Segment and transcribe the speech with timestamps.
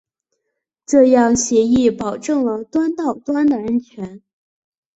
[0.83, 4.23] 这样协议保证了端到端的安全。